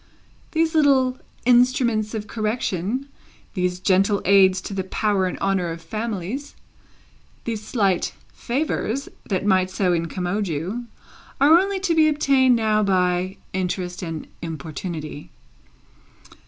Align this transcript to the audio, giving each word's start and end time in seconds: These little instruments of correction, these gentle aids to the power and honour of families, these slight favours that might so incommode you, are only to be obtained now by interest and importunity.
These 0.53 0.73
little 0.73 1.19
instruments 1.45 2.15
of 2.15 2.25
correction, 2.25 3.07
these 3.53 3.79
gentle 3.79 4.19
aids 4.25 4.59
to 4.61 4.73
the 4.73 4.83
power 4.85 5.27
and 5.27 5.37
honour 5.37 5.69
of 5.69 5.79
families, 5.79 6.55
these 7.43 7.61
slight 7.63 8.15
favours 8.33 9.09
that 9.29 9.45
might 9.45 9.69
so 9.69 9.93
incommode 9.93 10.47
you, 10.47 10.87
are 11.39 11.59
only 11.59 11.79
to 11.81 11.93
be 11.93 12.07
obtained 12.07 12.55
now 12.55 12.81
by 12.81 13.37
interest 13.53 14.01
and 14.01 14.25
importunity. 14.41 15.29